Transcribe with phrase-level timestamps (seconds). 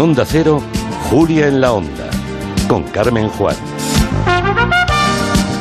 [0.00, 0.62] Onda Cero,
[1.10, 2.08] Julia en la Onda,
[2.68, 3.54] con Carmen Juan.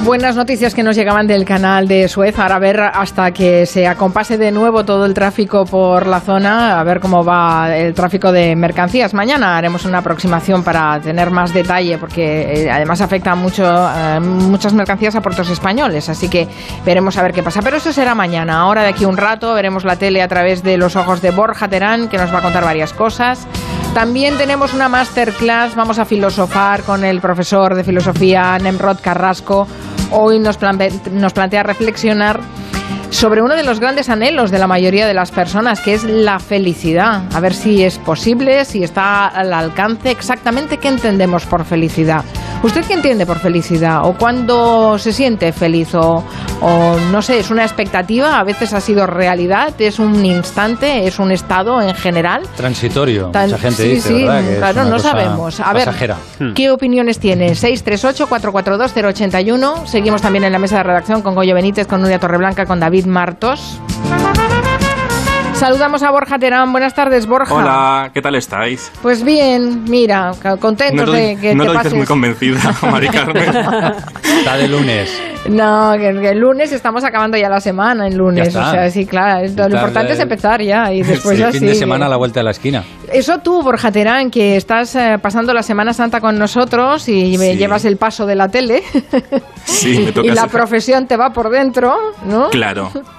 [0.06, 2.40] Buenas noticias que nos llegaban del canal de Suez.
[2.40, 6.80] Ahora a ver hasta que se acompase de nuevo todo el tráfico por la zona,
[6.80, 9.14] a ver cómo va el tráfico de mercancías.
[9.14, 14.74] Mañana haremos una aproximación para tener más detalle, porque eh, además afecta mucho eh, muchas
[14.74, 16.48] mercancías a puertos españoles, así que
[16.86, 17.62] veremos a ver qué pasa.
[17.62, 18.62] Pero eso será mañana.
[18.62, 21.68] Ahora de aquí un rato veremos la tele a través de los ojos de Borja
[21.68, 23.46] Terán, que nos va a contar varias cosas.
[23.94, 29.68] También tenemos una masterclass, vamos a filosofar con el profesor de filosofía Nemrod Carrasco.
[30.12, 32.40] Hoy nos, plantea reflexionar
[33.10, 36.40] sobre uno de los grandes anhelos de la mayoría de las personas, que es la
[36.40, 37.24] felicidad.
[37.34, 42.24] A ver si es posible, si está al alcance, exactamente qué entendemos por felicidad.
[42.62, 44.06] ¿Usted qué entiende por felicidad?
[44.06, 45.96] ¿O cuándo se siente feliz?
[45.96, 46.24] O,
[46.62, 51.32] no sé, es una expectativa, a veces ha sido realidad, es un instante, es un
[51.32, 52.42] estado en general.
[52.56, 54.26] Transitorio, mucha gente dice, sí,
[54.58, 55.60] claro, no sabemos.
[55.60, 55.90] A ver,
[56.56, 57.52] ¿qué opiniones tiene?
[57.52, 59.86] 638-442-081.
[59.86, 63.06] Seguimos también en la mesa de redacción con Goyo Benítez, con Nuria Torreblanca, con David
[63.06, 63.80] Martos.
[65.54, 66.72] Saludamos a Borja Terán.
[66.72, 67.54] Buenas tardes, Borja.
[67.54, 68.94] Hola, ¿qué tal estáis?
[69.02, 73.44] Pues bien, mira, contentos de que no te lo dices muy convencida, Mari Carmen.
[74.40, 75.12] Está de lunes.
[75.48, 78.50] No, que, el lunes estamos acabando ya la semana, en lunes.
[78.50, 79.48] O sea, sí, claro.
[79.48, 82.40] Lo importante es empezar ya y después sí, ya fin de semana a la vuelta
[82.40, 82.84] de la esquina.
[83.12, 87.56] Eso tú, Borja Terán, que estás eh, pasando la Semana Santa con nosotros y me
[87.56, 88.84] llevas el paso de la tele.
[89.66, 91.96] Sí, me toca Y la profesión te va por dentro,
[92.26, 92.50] ¿no?
[92.50, 92.92] Claro.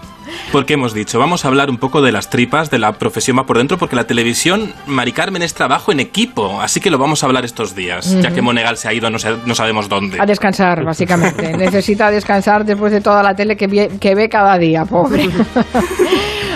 [0.53, 3.47] Porque hemos dicho, vamos a hablar un poco de las tripas, de la profesión más
[3.47, 7.23] por dentro, porque la televisión, Mari Carmen, es trabajo en equipo, así que lo vamos
[7.23, 10.21] a hablar estos días, ya que Monegal se ha ido, no, no, sabemos dónde.
[10.21, 11.53] A descansar, básicamente.
[11.57, 15.29] Necesita descansar después de toda la tele que, ve, cada día, pobre.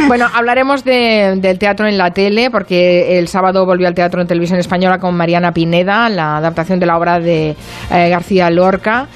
[0.08, 4.58] Bueno, hablaremos del teatro en la tele, porque el sábado volvió al teatro en televisión
[4.58, 7.56] española con Mariana Pineda, la adaptación de la obra de
[7.90, 9.08] eh, García Lorca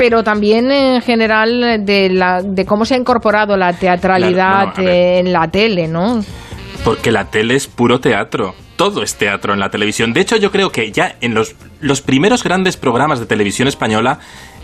[0.00, 5.50] pero también en general de, la, de cómo se ha incorporado la teatralidad en la
[5.50, 6.24] tele, ¿no?
[6.82, 8.54] Porque la tele es puro teatro.
[8.76, 10.14] Todo es teatro en la televisión.
[10.14, 14.20] De hecho, yo creo que ya en los, los primeros grandes programas de televisión española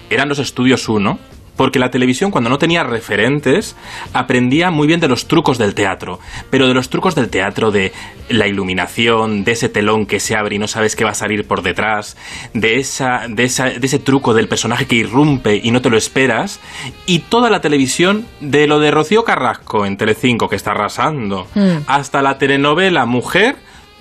[0.09, 1.19] eran los Estudios 1,
[1.57, 3.77] porque la televisión cuando no tenía referentes
[4.13, 7.93] aprendía muy bien de los trucos del teatro, pero de los trucos del teatro, de
[8.29, 11.47] la iluminación, de ese telón que se abre y no sabes qué va a salir
[11.47, 12.17] por detrás,
[12.55, 15.97] de, esa, de, esa, de ese truco del personaje que irrumpe y no te lo
[15.97, 16.61] esperas,
[17.07, 21.85] y toda la televisión, de lo de Rocío Carrasco en Telecinco que está arrasando, mm.
[21.87, 23.57] hasta la telenovela Mujer,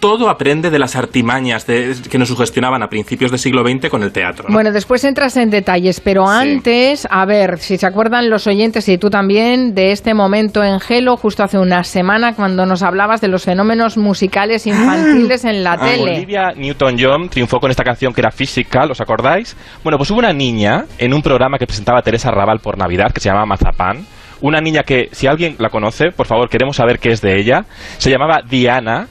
[0.06, 4.12] todo aprende de las artimañas que nos sugestionaban a principios del siglo XX con el
[4.12, 4.46] teatro.
[4.52, 9.00] Bueno, después entras en detalles, pero antes, a ver, si se acuerdan los oyentes y
[9.00, 13.30] tú también de este momento en Gelo, justo hace una semana, cuando nos hablabas de
[13.30, 16.18] los fenómenos musicales infantiles en la ah, tele.
[16.18, 19.58] Olivia Newton-John triunfó con esta canción que era física, ¿os acordáis?
[19.84, 23.22] Bueno, pues hubo una niña en un programa que presentaba Teresa Raval por Navidad, que
[23.22, 24.06] se llamaba Mazapán,
[24.42, 27.66] una niña que, si alguien la conoce, por favor, queremos saber qué es de ella.
[27.98, 29.08] Se llamaba Diana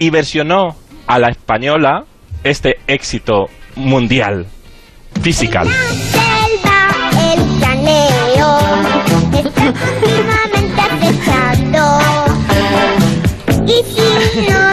[0.00, 0.74] y versionó
[1.06, 2.06] a la española
[2.42, 4.46] este éxito mundial.
[5.22, 5.68] Physical.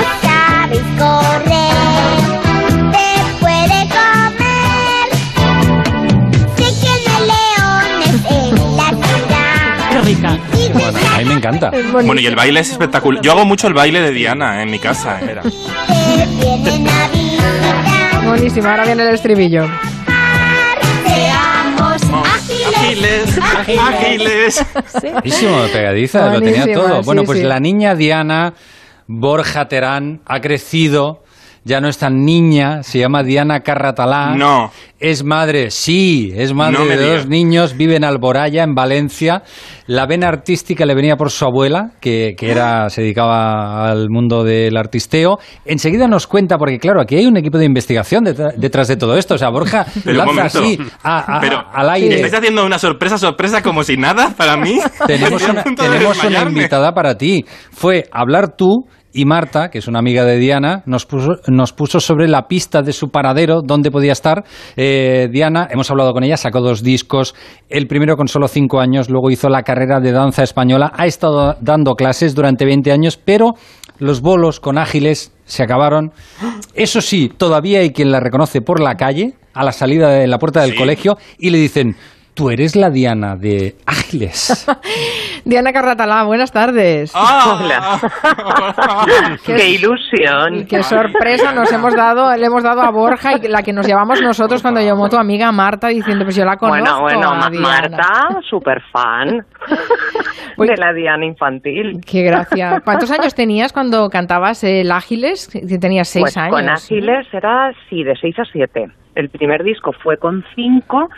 [11.38, 11.72] Encanta.
[11.92, 13.22] Bueno, y el baile es espectacular.
[13.22, 15.20] Yo hago mucho el baile de Diana en mi casa.
[15.20, 15.44] Era.
[18.26, 19.68] Buenísimo, ahora viene el estribillo.
[22.76, 24.66] ágiles, ágiles.
[25.14, 27.04] Buenísimo, pegadiza, lo tenía todo.
[27.04, 28.54] Bueno, pues la niña Diana
[29.08, 31.24] Borja Terán ha crecido
[31.68, 34.36] ya no es tan niña, se llama Diana Carratalá.
[34.36, 34.72] No.
[35.00, 39.44] Es madre, sí, es madre de dos niños, vive en Alboraya, en Valencia.
[39.86, 44.76] La vena artística le venía por su abuela, que, era, se dedicaba al mundo del
[44.76, 45.38] artisteo.
[45.66, 49.36] Enseguida nos cuenta, porque claro, aquí hay un equipo de investigación detrás, de todo esto.
[49.36, 52.16] O sea, Borja lanza así al aire.
[52.16, 54.80] ¿Estáis haciendo una sorpresa, sorpresa como si nada para mí?
[55.06, 55.44] Tenemos
[55.76, 57.46] tenemos una invitada para ti.
[57.72, 62.00] Fue hablar tú y Marta, que es una amiga de Diana, nos puso, nos puso
[62.00, 64.44] sobre la pista de su paradero, dónde podía estar.
[64.76, 67.34] Eh, Diana, hemos hablado con ella, sacó dos discos,
[67.70, 71.56] el primero con solo cinco años, luego hizo la carrera de danza española, ha estado
[71.62, 73.54] dando clases durante 20 años, pero
[74.00, 76.12] los bolos con ágiles se acabaron.
[76.74, 80.38] Eso sí, todavía hay quien la reconoce por la calle, a la salida de la
[80.38, 81.96] puerta del colegio, y le dicen,
[82.38, 84.68] tú eres la Diana de Ágiles.
[85.44, 87.12] Diana Carratalá, buenas tardes.
[87.16, 88.00] ¡Ah!
[89.46, 90.68] Qué- ¡Qué ilusión!
[90.70, 94.22] Qué sorpresa nos hemos dado, le hemos dado a Borja y la que nos llevamos
[94.22, 97.02] nosotros cuando llamó tu amiga Marta diciendo, pues yo la conozco.
[97.02, 97.68] Bueno, bueno, a Diana".
[97.68, 99.44] Marta, super fan
[100.58, 102.02] de la Diana infantil.
[102.06, 102.82] Qué gracia.
[102.84, 105.50] ¿Cuántos años tenías cuando cantabas el Ágiles?
[105.80, 106.52] Tenías seis pues años.
[106.56, 108.88] con Ágiles era, sí, de 6 a 7.
[109.16, 111.10] El primer disco fue con 5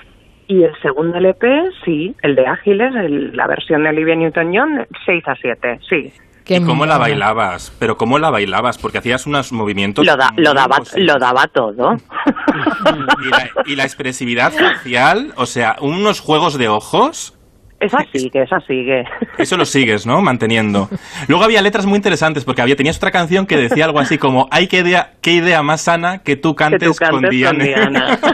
[0.50, 5.24] y el segundo LP, sí, el de Ágiles, el- la versión de Olivia Newton-John, 6
[5.28, 6.12] a 7, sí.
[6.44, 6.98] Qué ¿Y cómo la mona.
[6.98, 7.72] bailabas?
[7.80, 8.80] ¿Pero cómo la bailabas?
[8.80, 10.04] Porque hacías unos movimientos...
[10.04, 11.96] Lo, da- lo, daba, lo daba todo.
[13.24, 17.36] ¿Y la, y la expresividad facial, o sea, unos juegos de ojos...
[17.80, 19.06] esa sigue, esa sigue.
[19.38, 20.22] Eso lo sigues, ¿no?
[20.22, 20.90] Manteniendo.
[21.28, 24.48] Luego había letras muy interesantes porque había tenías otra canción que decía algo así como
[24.52, 28.18] "Hay qué idea, qué idea más sana que tú que cantes, tú cantes con Diana".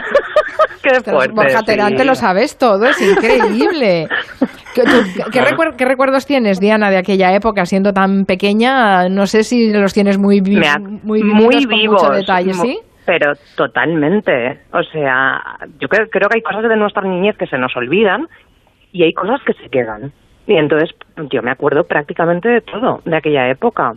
[0.82, 1.34] Qué Ostras, fuerte.
[1.34, 1.96] Borja sí.
[1.96, 4.06] Te lo sabes todo, es increíble.
[4.72, 9.08] ¿Qué, tú- qué recuer- qué recuerdos tienes, Diana, de aquella época, siendo tan pequeña?
[9.08, 10.60] No sé si los tienes muy, vi-
[11.02, 12.02] muy, muy con vivos.
[12.02, 12.78] mucho detalle, ¿sí?
[13.04, 14.60] Pero totalmente.
[14.72, 15.40] O sea,
[15.80, 18.28] yo creo, creo que hay cosas de nuestra niñez que se nos olvidan
[18.92, 20.12] y hay cosas que se quedan.
[20.46, 20.90] Y entonces
[21.30, 23.94] yo me acuerdo prácticamente de todo, de aquella época.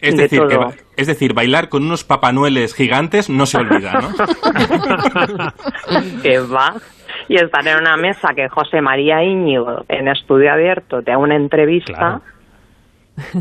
[0.00, 0.58] Es de decir, que
[0.96, 4.08] es decir, bailar con unos papanueles gigantes no se olvida, ¿no?
[6.22, 6.74] que va.
[7.28, 11.36] Y estar en una mesa que José María Íñigo en estudio abierto te da una
[11.36, 12.20] entrevista.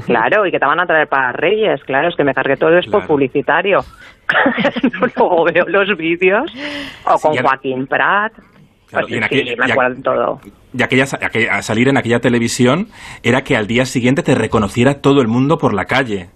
[0.07, 0.47] Claro.
[0.47, 2.79] y que te van a traer para Reyes, claro, es que me cargué todo el
[2.79, 3.07] spot Claro.
[3.07, 3.79] publicitario.
[4.99, 6.51] Luego veo los vídeos,
[7.05, 8.33] o con Sí, ya- Joaquín Prat.
[8.89, 10.39] Claro, Pues y en sí, aquel- me y acuerdo de todo.
[10.77, 12.87] Y aquella, aquella- salir en aquella televisión
[13.23, 16.29] era que al día siguiente te reconociera todo el mundo por la calle.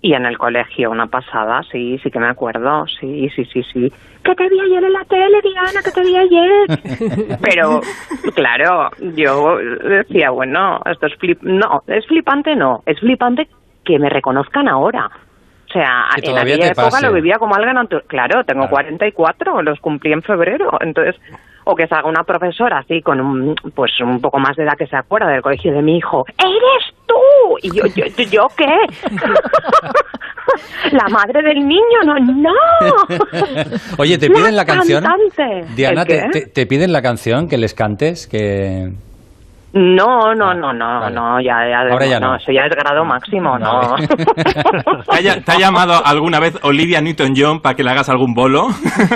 [0.00, 3.92] Y en el colegio, una pasada, sí, sí que me acuerdo, sí, sí, sí, sí.
[4.22, 7.38] Que te vi ayer en la tele, Diana, que te vi ayer.
[7.42, 7.80] Pero,
[8.36, 11.42] claro, yo decía, bueno, esto es flip...
[11.42, 13.48] No, es flipante no, es flipante
[13.84, 15.10] que me reconozcan ahora.
[15.68, 17.06] O sea, en aquella época pase.
[17.06, 18.04] lo vivía como algo natural.
[18.06, 18.70] Claro, tengo Claro.
[18.70, 21.16] 44, los cumplí en febrero, entonces...
[21.70, 24.86] O que salga una profesora así, con un, pues un poco más de edad que
[24.86, 26.24] se acuerda del colegio de mi hijo.
[26.38, 27.14] ¡Eres tú!
[27.62, 28.64] Y yo, yo, yo, ¿yo qué?
[30.92, 32.54] la madre del niño, no, no.
[33.98, 35.04] Oye, ¿te piden la canción?
[35.76, 38.26] Diana, te, te- te piden la canción que les cantes?
[38.26, 38.90] Que...
[39.70, 41.14] No, no, Ah, no, no, vale.
[41.14, 42.34] no, ya, ya, Ahora ya no.
[42.36, 43.80] eso ya es grado máximo, no.
[43.90, 44.06] Vale.
[44.08, 48.32] ¿Te ha, ll- te ha llamado alguna vez Olivia Newton-John para que le hagas algún
[48.32, 48.68] bolo?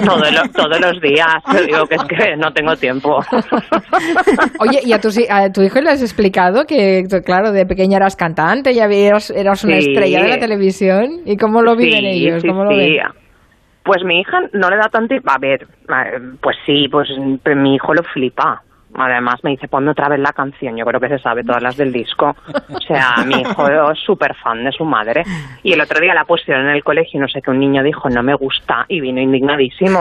[0.04, 3.20] Todo lo- todos los días, te digo que es que no tengo tiempo.
[4.60, 7.96] Oye, ¿y a tu, si- a tu hijo le has explicado que, claro, de pequeña
[7.96, 9.88] eras cantante, ya eras, eras una Sí.
[9.88, 11.20] estrella de la televisión?
[11.24, 12.42] ¿Y cómo lo viven Sí, ellos?
[12.42, 12.76] sí, ¿Cómo lo sí.
[12.76, 12.98] ven?
[13.84, 15.14] Pues mi hija no le da tanto...
[15.26, 15.66] A ver,
[16.40, 17.08] pues sí, pues
[17.56, 18.62] mi hijo lo flipa.
[18.94, 20.76] Además me dice, ponme otra vez la canción.
[20.76, 22.36] Yo creo que se sabe todas las del disco.
[22.68, 25.22] O sea, mi hijo es súper fan de su madre.
[25.62, 27.82] Y el otro día la pusieron en el colegio y no sé qué, un niño
[27.82, 28.84] dijo, no me gusta.
[28.88, 30.00] Y vino indignadísimo.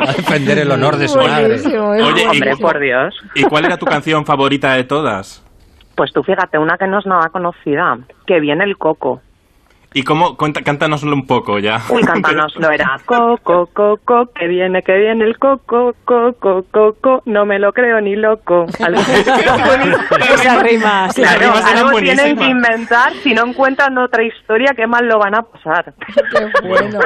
[0.00, 1.46] A defender el honor de su madre.
[1.46, 3.14] Buenísimo, Oye, Hombre, por Dios.
[3.34, 5.44] ¿Y cuál era tu canción favorita de todas?
[5.94, 7.98] Pues tú fíjate, una que no es nada conocida.
[8.26, 9.20] Que viene el coco.
[9.94, 10.36] ¿Y cómo?
[10.36, 11.80] Cuenta, cántanoslo un poco ya.
[11.88, 17.58] Uy, cántanoslo, era coco, coco, que viene, que viene el coco, coco, coco, no me
[17.58, 18.66] lo creo ni loco.
[18.80, 21.22] Algo Esa rima, sí.
[21.22, 25.18] Las Claro, rimas algo tienen que inventar, si no encuentran otra historia, qué mal lo
[25.18, 25.94] van a pasar.
[26.14, 26.98] Qué bueno.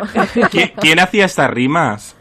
[0.51, 2.16] ¿Quién, quién hacía estas rimas?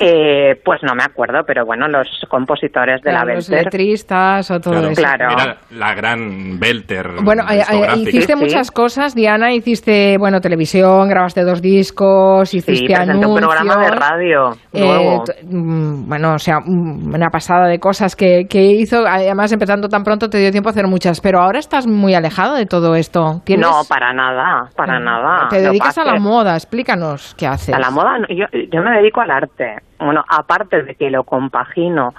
[0.00, 3.64] Eh, pues no me acuerdo, pero bueno, los compositores de Claro, la los Belter.
[3.66, 5.02] letristas o todo Claro, eso.
[5.02, 5.26] Claro.
[5.30, 7.06] Era la gran Belter.
[7.22, 8.44] Bueno, eh, eh, hiciste Sí, sí.
[8.44, 9.52] muchas cosas, Diana.
[9.52, 13.48] Hiciste, bueno, televisión, grabaste dos discos, hiciste Sí, presenté un anuncios.
[13.54, 14.50] programa de radio.
[14.72, 19.04] Eh, mm, bueno, o sea, mm, una pasada de cosas que, que hizo.
[19.06, 21.20] Además, empezando tan pronto, te dio tiempo a hacer muchas.
[21.20, 23.40] Pero ahora estás muy alejado de todo esto.
[23.44, 25.48] ¿Tienes- No, para nada, para nada.
[25.48, 26.54] Te dedicas a la moda.
[26.54, 27.74] Explícanos qué haces.
[27.74, 29.59] A la moda, yo me dedico al arte.
[29.98, 32.14] Bueno, aparte de que lo compagino,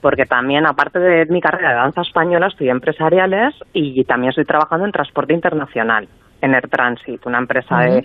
[0.00, 4.86] porque también, aparte de mi carrera de danza española, estoy empresariales y también estoy trabajando
[4.86, 6.08] en transporte internacional,
[6.40, 8.04] en Air Transit, una empresa de...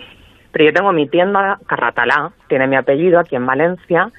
[0.50, 4.10] Pero yo tengo mi tienda, Carratalá, tiene mi apellido aquí en Valencia,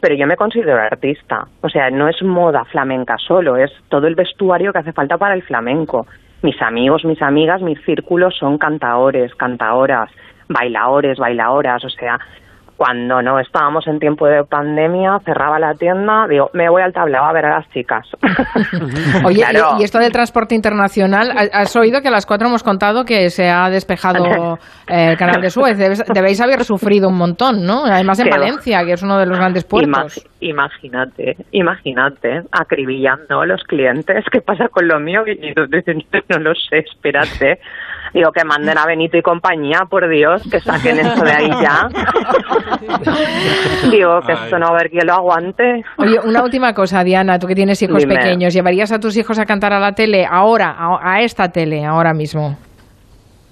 [0.00, 1.46] pero yo me considero artista.
[1.62, 5.34] O sea, no es moda flamenca solo, es todo el vestuario que hace falta para
[5.34, 6.06] el flamenco.
[6.42, 10.10] Mis amigos, mis amigas, mis círculos son cantaores, cantaoras,
[10.48, 12.18] bailadores, bailadoras, o sea,
[12.78, 17.24] cuando no estábamos en tiempo de pandemia, cerraba la tienda, digo, me voy al tablao
[17.24, 18.06] a ver a las chicas.
[19.24, 19.76] Oye, Claro.
[19.78, 23.04] y, y esto del transporte internacional, ¿ha- ¿has oído que a las cuatro hemos contado
[23.04, 24.58] que se ha despejado
[24.88, 25.76] eh, el canal de Suez?
[25.76, 27.84] Debes- debéis haber sufrido un montón, ¿no?
[27.84, 28.38] Además en Qué va.
[28.38, 30.24] Valencia, que es uno de los grandes puertos.
[30.40, 34.24] Imagínate, imagínate, acribillando a los clientes.
[34.30, 35.24] ¿Qué pasa con lo mío?
[35.26, 37.58] Y no lo sé, espérate.
[38.14, 41.88] Digo, que manden a Benito y compañía, por Dios, que saquen esto de ahí ya.
[43.90, 45.84] Digo, que esto no va a haber quien lo aguante.
[45.98, 48.16] Oye, una última cosa, Diana, tú que tienes hijos Dime.
[48.16, 51.84] pequeños, ¿llevarías a tus hijos a cantar a la tele ahora, a, a esta tele,
[51.84, 52.56] ahora mismo?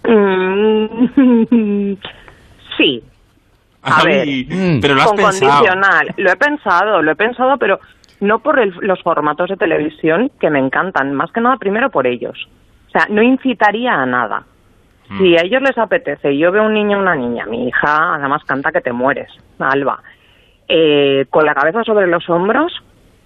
[0.04, 1.94] Mm,
[2.76, 3.02] sí,
[3.82, 4.20] A ver.
[4.22, 4.80] Ay, Mm.
[4.80, 5.52] pero lo has con pensado.
[5.52, 6.14] condicional.
[6.16, 7.78] Lo he pensado, lo he pensado, pero
[8.20, 12.06] no por el- los formatos de televisión que me encantan, más que nada primero por
[12.06, 12.48] ellos.
[12.96, 14.44] O sea, no incitaría a nada.
[15.10, 15.18] Mm.
[15.18, 18.42] Si a ellos les apetece, yo veo un niño o una niña, mi hija además
[18.44, 20.00] canta que te mueres, Alba,
[20.66, 22.72] eh, con la cabeza sobre los hombros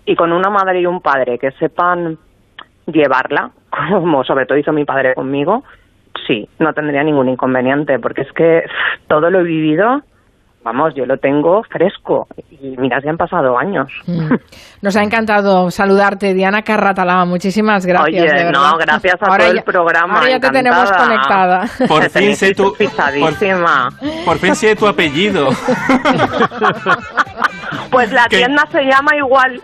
[0.05, 2.19] y con una madre y un padre que sepan
[2.87, 3.53] llevarla,
[3.91, 5.63] como sobre todo hizo mi padre conmigo,
[6.27, 8.65] sí, no tendría ningún inconveniente, porque es que
[9.07, 10.03] todo lo he vivido,
[10.63, 13.89] vamos, yo lo tengo fresco, y mira, ya han pasado años.
[14.07, 14.35] Mm.
[14.83, 17.25] Nos ha encantado saludarte, Diana Carratalá.
[17.25, 18.09] Muchísimas gracias.
[18.09, 18.53] Oye, de verdad.
[18.53, 20.15] no, gracias a Ahora todo ya- el programa.
[20.19, 21.67] Ahora ya te tenemos conectada.
[21.89, 23.89] Por fin sé tu, por, pisadísima.
[24.25, 25.49] por fin sé tu apellido.
[27.91, 28.39] Pues la ¿Qué?
[28.39, 29.61] tienda se llama igual.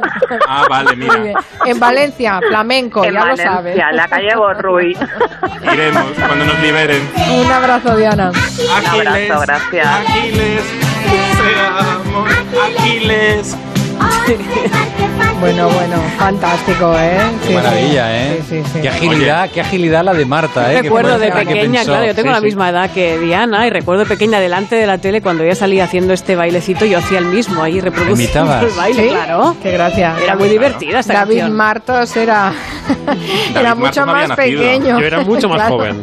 [0.48, 1.32] Ah, vale, mira.
[1.64, 3.78] En Valencia, flamenco, en ya Valencia, lo sabes.
[3.78, 4.96] en la calle Borruy.
[5.72, 7.08] Iremos cuando nos liberen.
[7.44, 8.28] Un abrazo, Diana.
[8.30, 9.86] Aquiles, abrazo, gracias.
[9.86, 12.30] Aquiles, seamos
[12.78, 13.56] Aquiles.
[15.40, 17.18] Bueno, bueno, fantástico, ¿eh?
[17.42, 18.14] Sí, Qué maravilla, sí.
[18.14, 18.42] ¿eh?
[18.48, 18.80] Sí, sí, sí.
[18.80, 20.82] Qué agilidad, qué agilidad la de Marta, ¿eh?
[20.82, 22.44] Recuerdo de pequeña, claro, yo tengo Sí, la sí.
[22.46, 25.84] misma edad que Diana y recuerdo de pequeña delante de la tele cuando ella salía
[25.84, 28.62] haciendo este bailecito, yo hacía el mismo ahí reproduciendo ¿Imitabas?
[28.64, 29.08] el baile, ¿Sí?
[29.10, 29.56] claro.
[29.62, 30.14] Qué gracia.
[30.22, 31.56] Era muy divertida esta David canción.
[31.56, 32.52] Martos era,
[33.76, 34.98] mucho más pequeño.
[35.00, 35.76] Yo era mucho más Claro.
[35.76, 36.00] joven.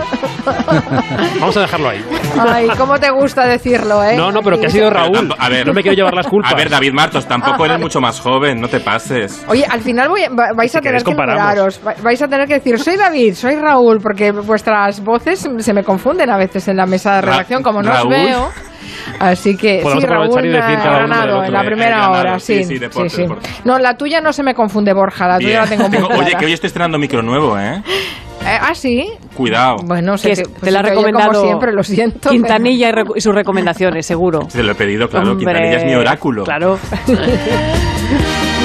[1.40, 2.04] Vamos a dejarlo ahí.
[2.40, 4.16] Ay, cómo te gusta decirlo, ¿eh?
[4.16, 5.34] No, no, pero que ha sido Raúl.
[5.38, 5.66] a ver.
[5.68, 6.52] no me quiero llevar las culpas.
[6.52, 9.23] A ver, David Martos, tampoco eres mucho más joven, no te pases.
[9.48, 11.80] Oye, al final voy- va- vais Si a tener queréis, que numeraros.
[11.86, 15.84] Va- Vais a tener que decir, soy David, soy Raúl, porque vuestras voces se me
[15.84, 18.50] confunden a veces en la mesa de redacción, como no os veo.
[19.20, 22.58] Así que Podemos sí, Raúl y decir ganado en la Eh, primera ganado, hora, sí,
[22.60, 22.64] sí.
[22.66, 23.22] sí, deporte, sí, sí.
[23.24, 23.50] deporte.
[23.66, 25.62] No, la tuya no se me confunde, Borja, la tuya Bien.
[25.62, 27.82] la tengo muy Oye, que hoy estoy estrenando micro nuevo, ¿eh?
[28.46, 29.10] Eh, ah, sí.
[29.36, 29.78] Cuidado.
[29.86, 32.30] Bueno, se Que te, pues la ha oye recomendado como siempre, lo siento.
[32.30, 34.50] Quintanilla y, sus recomendaciones, seguro.
[34.50, 35.32] Se lo he pedido, claro.
[35.32, 36.44] Hombre, Quintanilla es mi oráculo.
[36.44, 36.78] Claro.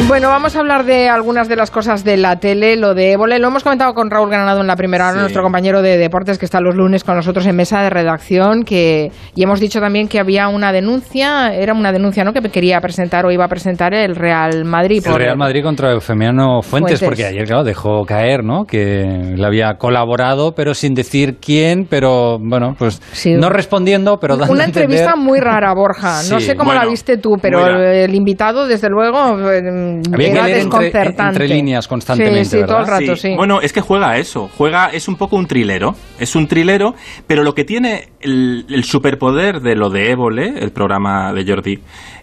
[0.07, 3.39] Bueno, vamos a hablar de algunas de las cosas de la tele, lo de Évole.
[3.39, 5.21] Lo hemos comentado con Raúl Granado en la primera hora, Sí.
[5.21, 9.11] nuestro compañero de deportes que está los lunes con nosotros en mesa de redacción, que
[9.35, 12.33] y hemos dicho también que había una denuncia, era una denuncia, ¿no?
[12.33, 15.03] Que quería presentar o iba a presentar el Real Madrid.
[15.07, 17.03] El Real Madrid contra Eufemiano Fuentes, Fuentes.
[17.03, 18.65] porque ayer, claro, dejó caer, ¿no?
[18.65, 19.05] Que
[19.37, 23.35] le había colaborado, pero sin decir quién, pero bueno, pues Sí.
[23.35, 26.23] no respondiendo, pero dando Una entrevista muy rara, Borja.
[26.31, 30.37] No sé cómo la viste tú, pero el invitado, desde luego, eh, Había que leer
[30.39, 31.23] entre- desconcertante.
[31.43, 33.35] entre líneas constantemente, Sí, sí, todo el rato, sí.
[33.37, 34.51] Bueno, es que juega a eso.
[34.57, 35.95] Juega, es un poco un trilero.
[36.19, 36.95] Es un trilero,
[37.27, 41.79] pero lo que tiene el, el superpoder de lo de Évole, el programa de Jordi,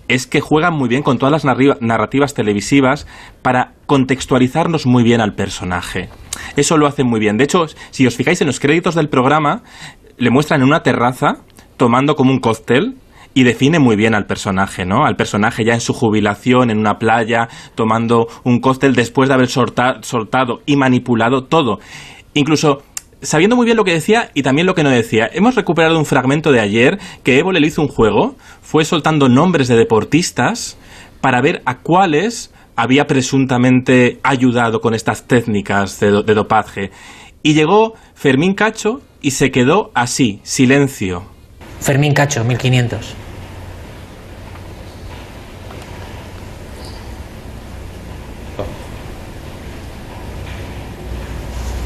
[0.08, 3.08] es que juega muy bien con todas las narrativas televisivas
[3.42, 6.10] para contextualizarnos muy bien al personaje.
[6.56, 7.38] Eso lo hace muy bien.
[7.38, 9.64] De hecho, si os fijáis en los créditos del programa,
[10.18, 11.38] le muestran en una terraza
[11.78, 12.96] tomando como un cóctel
[13.36, 15.06] y define muy bien al personaje, ¿no?
[15.06, 19.50] Al personaje ya en su jubilación, en una playa, tomando un cóctel después de haber
[19.50, 21.80] solta- soltado y manipulado todo.
[22.34, 22.82] Incluso
[23.22, 25.30] sabiendo muy bien lo que decía y también lo que no decía.
[25.34, 29.68] Hemos recuperado un fragmento de ayer que Evo le hizo un juego, fue soltando nombres
[29.68, 30.78] de deportistas
[31.22, 36.92] para ver a cuáles había presuntamente ayudado con estas técnicas de, de dopaje.
[37.44, 41.24] Y llegó Fermín Cacho y se quedó así, silencio.
[41.80, 43.16] Fermín Cacho, 1500.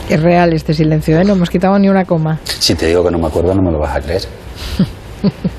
[0.10, 1.24] Es real este silencio, ¿eh?
[1.24, 2.40] No hemos quitado ni una coma.
[2.44, 4.22] Si te digo que no me acuerdo, no me lo vas a creer.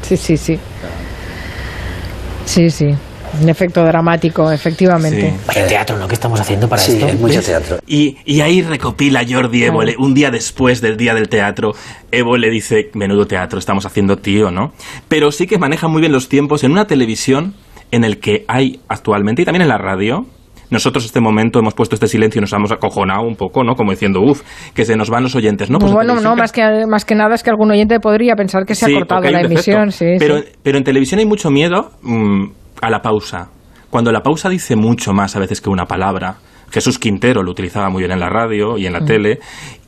[0.03, 0.59] Sí, sí, sí.
[2.47, 2.87] Sí, sí.
[3.41, 5.31] Un efecto dramático, efectivamente.
[5.31, 5.37] Sí.
[5.47, 6.09] Vaya teatro, ¿no?
[6.09, 7.07] que estamos haciendo para sí, esto?
[7.07, 7.79] es mucho teatro.
[7.87, 11.73] Y, y ahí recopila Jordi Évole, un día después del día del teatro.
[12.11, 14.73] Evo le dice, menudo teatro estamos haciendo, tío, ¿no?
[15.09, 17.55] Pero sí que maneja muy bien los tiempos en una televisión
[17.93, 20.27] en el que hay actualmente, y también en la radio,
[20.71, 23.75] nosotros este momento hemos puesto este silencio y nos hemos acojonado un poco, ¿no?
[23.75, 24.43] Como diciendo, uff,
[24.75, 25.79] que se nos van los oyentes, ¿no?
[25.79, 28.65] Pues en bueno, no, más que, más que nada es que algún oyente podría pensar
[28.65, 29.91] que se Sí, ha cortado la emisión.
[29.93, 30.45] Sí, pero, sí.
[30.63, 32.45] pero en televisión hay mucho miedo mm,
[32.83, 33.49] a la pausa.
[33.91, 36.37] Cuando la pausa dice mucho más a veces que una palabra.
[36.71, 39.05] Jesús Quintero lo utilizaba muy bien en la radio y en la Mm.
[39.07, 39.39] tele.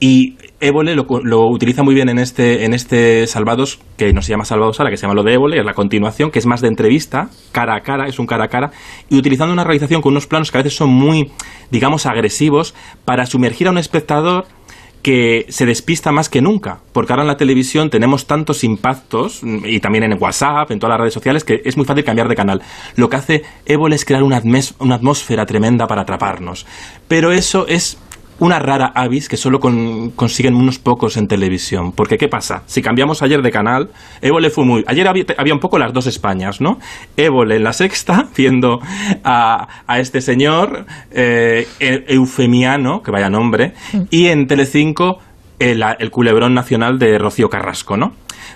[0.01, 4.31] Y Évole lo, lo utiliza muy bien en este, en este Salvados, que no se
[4.31, 6.61] llama Salvados ahora, que se llama lo de Évole, es la continuación, que es más
[6.61, 8.71] de entrevista, cara a cara, es un cara a cara,
[9.09, 11.33] y utilizando una realización con unos planos que a veces son muy,
[11.71, 12.75] digamos, agresivos,
[13.05, 14.45] para sumergir a un espectador
[15.03, 19.67] que se despista más que nunca, porque ahora en la televisión tenemos tantos impactos, mm,
[19.67, 22.37] y también en WhatsApp, en todas las redes sociales, que es muy fácil cambiar de
[22.37, 22.63] canal.
[22.97, 26.67] Lo que hace Évole es crear una, atmósfera tremenda para atraparnos.
[27.09, 27.99] Pero eso es
[28.39, 31.93] una rara avis que solo con- consiguen unos pocos en televisión.
[31.93, 32.63] Porque, ¿qué pasa?
[32.67, 34.85] Si cambiamos ayer de canal, Évole fue muy...
[34.87, 36.79] Ayer había, había un poco las dos Españas, ¿no?
[37.17, 38.81] Évole en la sexta, viendo
[39.23, 41.67] a, a este señor eh,
[42.09, 43.73] eufemiano, que vaya nombre,
[44.11, 45.19] y en Telecinco
[45.59, 48.13] el, el culebrón nacional de Rocío Carrasco, ¿no?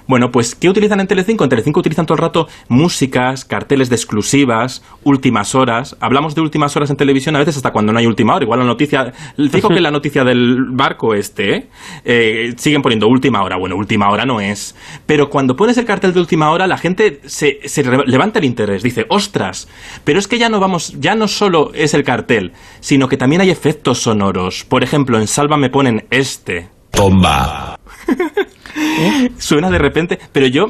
[0.07, 1.43] Bueno, pues ¿qué utilizan en Telecinco?
[1.43, 5.97] En Telecinco utilizan todo el rato músicas, carteles de exclusivas, últimas horas.
[6.01, 8.45] Hablamos de últimas horas en televisión a veces hasta cuando no hay última hora.
[8.45, 9.13] Igual la noticia,
[9.51, 11.69] fijo que la noticia del barco este, ¿eh?
[12.05, 13.57] Eh, siguen poniendo última hora.
[13.59, 14.77] Bueno, última hora no es.
[15.07, 17.59] Pero cuando pones el cartel de última hora, la gente se,
[18.07, 18.83] levanta el interés.
[18.83, 19.69] Dice, ostras,
[20.05, 23.43] pero es que ya no vamos, ya no solo es el cartel, sino que también
[23.43, 24.65] hay efectos sonoros.
[24.65, 26.69] Por ejemplo, en Salva me ponen este.
[26.93, 27.79] Bomba.
[29.39, 30.67] Suena de repente, pero yo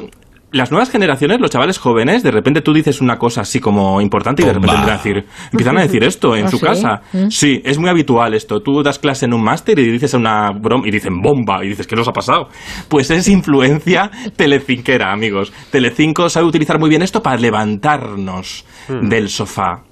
[0.51, 4.43] las nuevas generaciones, los chavales jóvenes, de repente tú dices una cosa así como importante
[4.43, 6.65] y de repente empiezan a decir, empiezan a decir esto en ¿Ah, su sí?
[6.65, 7.01] casa.
[7.11, 7.27] Mm.
[7.29, 8.61] Sí, es muy habitual esto.
[8.61, 11.85] Tú das clase en un máster y dices una broma y dicen bomba y dices,
[11.85, 12.47] ¿qué nos ha pasado?
[12.87, 15.51] Pues es influencia telecinquera, amigos.
[15.69, 19.83] Telecinco sabe utilizar muy bien esto para levantarnos del sofá.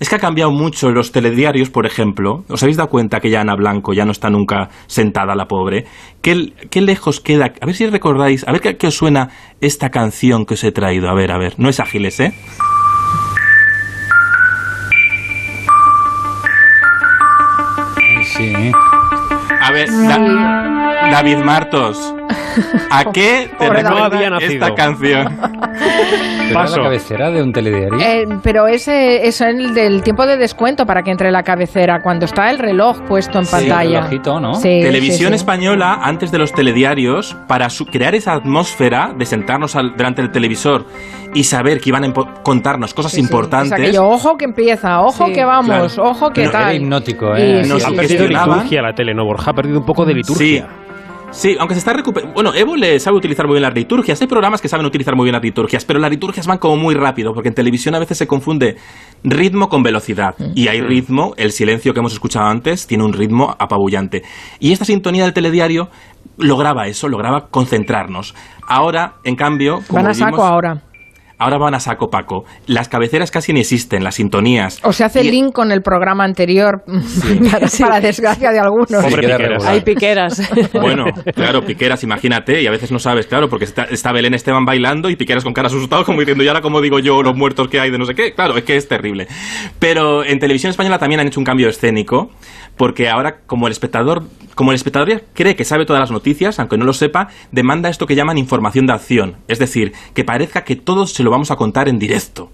[0.00, 2.42] Es que ha cambiado mucho los telediarios, por ejemplo.
[2.48, 5.84] ¿Os habéis dado cuenta que ya Ana Blanco ya no está nunca sentada la pobre?
[6.22, 7.52] ¿Qué, qué lejos queda?
[7.60, 9.28] A ver si recordáis, a ver qué, qué os suena
[9.60, 11.10] esta canción que os he traído.
[11.10, 11.52] A ver, a ver.
[11.58, 12.32] No es ágiles, ¿eh?
[18.24, 18.72] Sí.
[19.60, 19.88] A ver,
[21.10, 22.14] David Martos.
[22.90, 25.38] ¿A qué te recuerda esta canción?
[25.40, 26.76] ¿Pero era Paso.
[26.78, 28.00] la cabecera de un telediario?
[28.00, 32.24] Eh, pero ese es el del tiempo de descuento para que entre la cabecera, cuando
[32.24, 33.82] está el reloj puesto en Sí, pantalla.
[33.82, 34.54] el relojito, ¿no?
[34.54, 35.42] Sí, Televisión sí, sí.
[35.42, 40.32] española, antes de los telediarios, para su- crear esa atmósfera de sentarnos al- delante del
[40.32, 40.86] televisor
[41.34, 43.22] y saber que iban a contarnos cosas Sí, sí.
[43.22, 43.72] importantes.
[43.72, 45.32] Es aquello, ojo que empieza, ojo Sí.
[45.32, 46.10] que vamos, Claro.
[46.10, 46.62] ojo que No, tal.
[46.62, 47.60] era hipnótico, Y- ¿eh?
[47.64, 49.52] sí, Nos sí, Ha perdido liturgia la tele, ¿no, Borja?
[49.52, 50.18] Ha perdido un poco de Sí.
[50.18, 50.66] liturgia.
[51.30, 52.34] Sí, aunque se está recuperando.
[52.34, 54.20] Bueno, Evo le sabe utilizar muy bien las liturgias.
[54.20, 56.94] Hay programas que saben utilizar muy bien las liturgias, pero las liturgias van como muy
[56.94, 58.76] rápido, porque en televisión a veces se confunde
[59.22, 60.34] ritmo con velocidad.
[60.54, 64.22] Y hay ritmo, el silencio que hemos escuchado antes tiene un ritmo apabullante.
[64.58, 65.88] Y esta sintonía del telediario
[66.36, 68.34] lograba eso, lograba concentrarnos.
[68.66, 69.80] Ahora, en cambio.
[69.86, 70.82] como Van a saco ahora.
[71.40, 72.44] Ahora van a saco Paco.
[72.66, 74.78] Las cabeceras casi ni existen, las sintonías.
[74.84, 76.84] O se hace Y- link con el programa anterior,
[77.50, 79.02] para, para desgracia de algunos.
[79.02, 79.64] Pobre Piqueras.
[79.64, 80.42] Hay piqueras.
[80.72, 84.64] Bueno, claro, Piqueras, imagínate, y a veces no sabes, claro, porque está, está Belén Esteban
[84.64, 87.68] bailando y Piqueras con cara asustado, como diciendo, y ahora como digo yo, los muertos
[87.68, 88.34] que hay de no sé qué.
[88.34, 89.26] Claro, es que es terrible.
[89.78, 92.30] Pero en televisión española también han hecho un cambio escénico,
[92.76, 94.22] porque ahora, como el espectador,
[94.54, 97.88] como el espectador ya cree que sabe todas las noticias, aunque no lo sepa, demanda
[97.88, 99.36] esto que llaman información de acción.
[99.48, 102.50] Es decir, que parezca que todos se lo vamos a contar en directo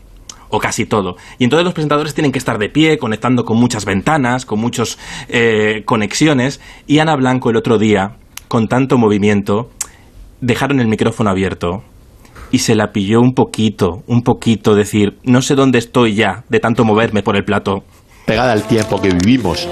[0.48, 1.16] o casi todo.
[1.38, 4.98] Y entonces los presentadores tienen que estar de pie, conectando con muchas ventanas, con muchas
[5.84, 6.60] conexiones.
[6.86, 8.12] Y Ana Blanco el otro día,
[8.46, 9.70] con tanto movimiento,
[10.40, 11.82] dejaron el micrófono abierto
[12.52, 16.60] y se la pilló un poquito, un poquito, decir, no sé dónde estoy ya de
[16.60, 17.82] tanto moverme por el plato.
[18.24, 19.66] Pegada al tiempo que vivimos,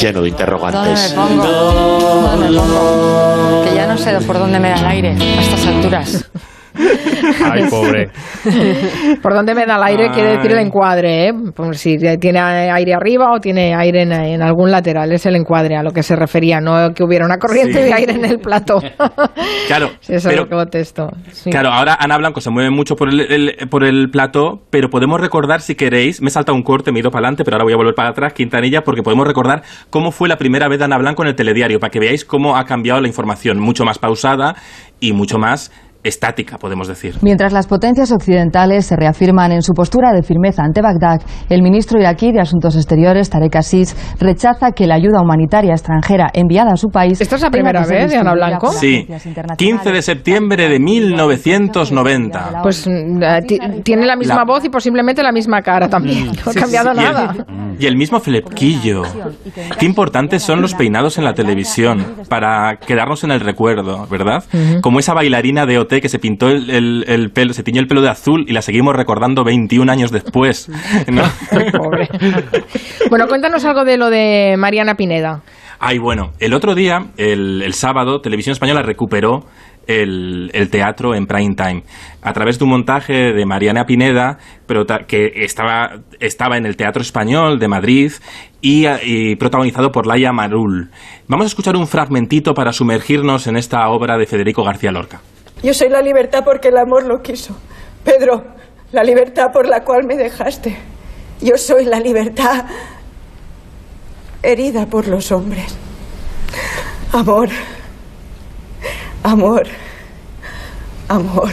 [0.00, 1.10] lleno de ¿Dónde interrogantes.
[1.10, 1.44] me pongo?
[1.44, 3.64] ¿Dónde me pongo?
[3.64, 6.30] Que ya no sé por dónde me da el aire a estas alturas.
[6.74, 8.08] Ay, pobre.
[9.22, 11.32] Por dónde me da el aire quiere decir el encuadre, ¿eh?
[11.54, 15.12] Por si tiene aire arriba o tiene aire en, en algún lateral.
[15.12, 17.84] Es el encuadre a lo que se refería, no que hubiera una corriente Sí.
[17.84, 18.80] de aire en el plato.
[19.66, 21.08] Claro, Sí, eso pero- es lo que contesto.
[21.30, 21.50] Sí.
[21.50, 25.20] Claro, ahora Ana Blanco se mueve mucho por el, el- por el plató, pero podemos
[25.20, 27.64] recordar, si queréis, me he saltado un corte, me he ido para adelante, pero ahora
[27.64, 30.84] voy a volver para atrás, Quintanilla, porque podemos recordar cómo fue la primera vez de
[30.84, 33.98] Ana Blanco en el telediario, para que veáis cómo ha cambiado la información, mucho más
[33.98, 34.56] pausada
[35.00, 35.70] y mucho más
[36.04, 37.16] estática, podemos decir.
[37.22, 41.98] Mientras las potencias occidentales se reafirman en su postura de firmeza ante Bagdad, el ministro
[42.00, 46.88] iraquí de Asuntos Exteriores, Tarek Aziz, rechaza que la ayuda humanitaria extranjera enviada a su
[46.88, 47.20] país.
[47.20, 48.72] ¿Esta es la primera vez, Diana Blanco?
[48.72, 49.58] Sí, agencias internacionales.
[49.82, 52.60] 15 de septiembre de 1990.
[52.62, 56.26] Pues mm, eh, ti- tiene la misma La- voz y posiblemente la misma cara también.
[56.26, 57.34] No ha Sí, cambiado sí, y el- nada.
[57.78, 59.02] Y el mismo flequillo.
[59.78, 64.44] Qué importantes son los peinados en la televisión para quedarnos en el recuerdo, ¿verdad?
[64.82, 68.00] Como esa bailarina de Que se pintó el, el- el pelo, se tiñó el pelo
[68.00, 70.68] de azul y la seguimos recordando 21 años después.
[71.10, 71.22] ¿no?
[71.78, 72.08] Pobre.
[73.10, 75.42] Bueno, cuéntanos algo de lo de Mariana Pineda.
[75.84, 79.40] Ay, bueno, el otro día, el, el sábado, Televisión Española recuperó
[79.88, 81.82] el, el teatro en prime time
[82.22, 87.02] a través de un montaje de Mariana Pineda, pero que estaba, estaba en el Teatro
[87.02, 88.12] Español de Madrid
[88.60, 90.90] y, y protagonizado por Laia Marul.
[91.26, 95.20] Vamos a escuchar un fragmentito para sumergirnos en esta obra de Federico García Lorca.
[95.62, 97.56] Yo soy la libertad porque el amor lo quiso.
[98.04, 98.44] Pedro,
[98.90, 100.76] la libertad por la cual me dejaste.
[101.40, 102.64] Yo soy la libertad
[104.42, 105.74] herida por los hombres.
[107.12, 107.48] Amor,
[109.22, 109.66] amor,
[111.08, 111.52] amor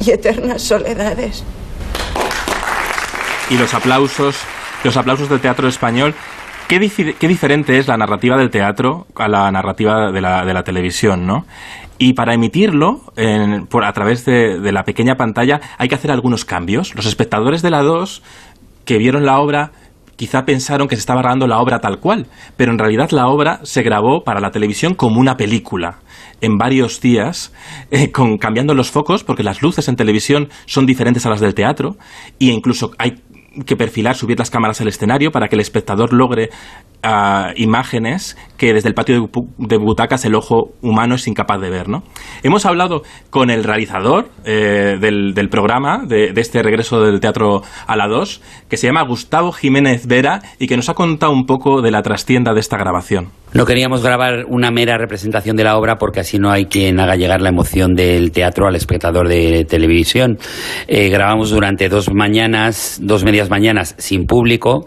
[0.00, 1.44] y eternas soledades.
[3.50, 4.36] y los aplausos,
[4.84, 6.14] los aplausos del teatro español.
[6.68, 10.62] Qué, qué diferente es la narrativa del teatro a la narrativa de la, de la
[10.64, 11.46] televisión, ¿no?
[11.98, 16.10] Y para emitirlo en- por, a través de, de la pequeña pantalla hay que hacer
[16.10, 16.94] algunos cambios.
[16.94, 18.22] Los espectadores de la 2
[18.84, 19.72] que vieron la obra
[20.16, 22.26] quizá pensaron que se estaba grabando la obra tal cual,
[22.56, 26.00] pero en realidad la obra se grabó para la televisión como una película
[26.40, 27.52] en varios días,
[27.90, 31.54] eh, con, cambiando los focos, porque las luces en televisión son diferentes a las del
[31.54, 31.96] teatro,
[32.40, 33.14] e incluso hay
[33.66, 36.50] que perfilar, subir las cámaras al escenario para que el espectador logre
[37.02, 41.88] ah, imágenes que desde el patio de butacas el ojo humano es incapaz de ver.
[41.88, 42.02] ¿no?
[42.42, 47.62] Hemos hablado con el realizador eh, del, del programa, de, de este regreso del teatro
[47.86, 51.46] a la 2, que se llama Gustavo Jiménez Vera y que nos ha contado un
[51.46, 53.30] poco de la trastienda de esta grabación.
[53.54, 57.16] No queríamos grabar una mera representación de la obra porque así no hay quien haga
[57.16, 60.38] llegar la emoción del teatro al espectador de televisión.
[60.86, 64.86] Eh, grabamos durante dos mañanas, dos medias mañanas sin público,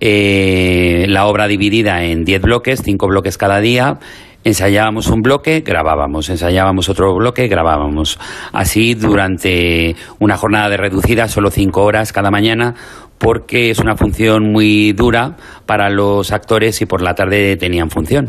[0.00, 3.98] eh, la obra dividida en diez bloques, cinco bloques cada día.
[4.44, 8.18] Ensayábamos un bloque, grabábamos, ensayábamos otro bloque, grabábamos.
[8.52, 12.74] Así durante una jornada de reducida, solo cinco horas cada mañana,
[13.18, 18.28] porque es una función muy dura para los actores y por la tarde tenían función.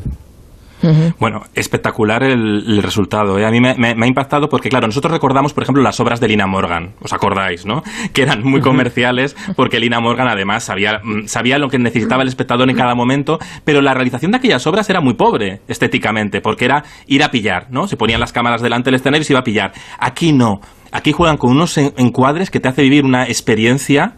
[1.19, 3.37] Bueno, espectacular el, el resultado.
[3.39, 3.45] ¿eh?
[3.45, 6.19] A mí me, me- me ha impactado porque, claro, nosotros recordamos, por ejemplo, las obras
[6.19, 7.83] de Lina Morgan, ¿os acordáis, no?
[8.13, 12.27] Que eran muy comerciales porque Lina Morgan, además, sabía, mm, sabía lo que necesitaba el
[12.27, 16.65] espectador en cada momento, pero la realización de aquellas obras era muy pobre estéticamente porque
[16.65, 17.87] era ir a pillar, ¿no?
[17.87, 19.71] Se ponían las cámaras delante del escenario y se iba a pillar.
[19.99, 20.59] Aquí no.
[20.91, 24.13] Aquí juegan con unos en- encuadres que te hace vivir una experiencia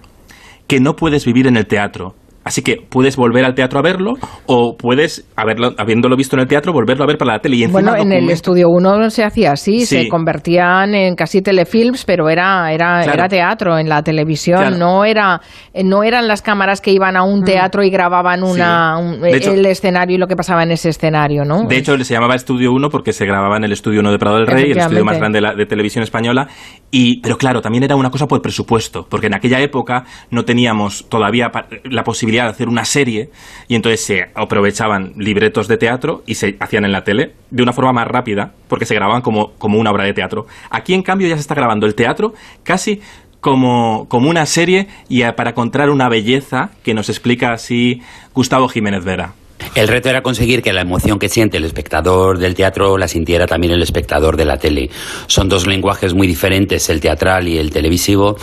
[0.68, 2.16] que no puedes vivir en el teatro.
[2.48, 4.14] Así que puedes volver al teatro a verlo
[4.46, 7.58] o puedes, haberlo, habiéndolo visto en el teatro, volverlo a ver para la tele.
[7.58, 12.06] Y encima Bueno, en el estudio 1 se hacía así, se convertían en casi telefilms,
[12.06, 13.14] pero era era, Claro.
[13.14, 14.78] era teatro en la televisión, Claro.
[14.78, 15.42] no era
[15.84, 19.52] no eran las cámaras que iban a un teatro y grababan una un- De hecho-
[19.52, 21.64] el escenario y lo que pasaba en ese escenario, ¿no?
[21.68, 24.38] De hecho, se llamaba Estudio 1 porque se grababa en el Estudio 1 de Prado
[24.38, 26.48] del Rey, el estudio más grande de, la- de televisión española.
[26.92, 31.10] Y, pero claro, también era una cosa por presupuesto, porque en aquella época no teníamos
[31.10, 31.52] todavía
[31.84, 33.30] la posibilidad de hacer una serie
[33.68, 37.74] y entonces se aprovechaban libretos de teatro y se hacían en la tele de una
[37.74, 40.48] forma más rápida, porque se grababan como, como una obra de teatro.
[40.70, 43.02] Aquí, en cambio, ya se está grabando el teatro casi
[43.40, 48.02] como, como una serie y para encontrar una belleza que nos explica así
[48.34, 49.34] Gustavo Jiménez Vera.
[49.76, 53.46] El reto era conseguir que la emoción que siente el espectador del teatro la sintiera
[53.46, 54.90] también el espectador de la tele.
[55.28, 58.38] Son dos lenguajes muy diferentes, el teatral y el televisivo,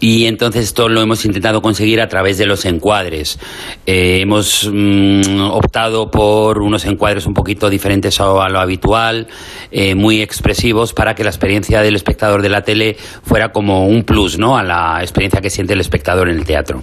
[0.00, 3.38] y entonces esto lo hemos intentado conseguir a través de los encuadres.
[3.86, 9.28] Eh, hemos mm, optado por unos encuadres un poquito diferentes a, lo habitual,
[9.70, 14.02] eh, muy expresivos, para que la experiencia del espectador de la tele fuera como un
[14.02, 14.56] plus ¿no?
[14.56, 16.82] a la experiencia que siente el espectador en el teatro.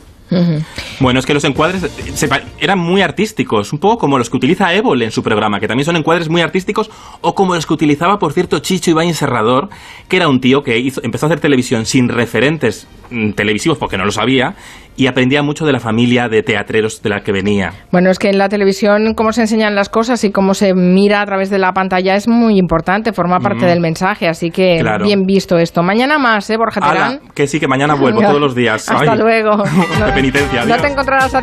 [1.00, 4.38] Bueno, es que los encuadres eh, se eran muy artísticos, un poco como los que
[4.38, 6.90] utiliza Évole en su programa, que también son encuadres muy artísticos,
[7.22, 9.70] o como los que utilizaba, por cierto, Chicho Ibáñez Serrador,
[10.08, 13.98] que era un tío que hizo, empezó a hacer televisión sin referentes mm, televisivos, porque
[13.98, 14.56] no lo sabía,
[14.96, 17.72] y aprendía mucho de la familia de teatreros de la que venía.
[17.90, 21.22] Bueno, es que en la televisión cómo se enseñan las cosas y cómo se mira
[21.22, 23.70] a través de la pantalla es muy importante, forma parte Mm.
[23.70, 25.06] del mensaje, así que Claro.
[25.06, 25.84] bien visto esto.
[25.84, 27.20] Mañana más, ¿eh, Borja Ala, Terán?
[27.34, 28.90] que sí, que mañana vuelvo todos los días.
[28.90, 29.64] Hasta Ay, luego.
[30.20, 31.38] Penitencia, No te encontrarás a